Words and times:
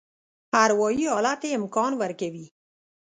اروایي 0.63 1.05
حالت 1.13 1.41
یې 1.45 1.51
امکان 1.59 1.91
ورکوي. 2.01 2.45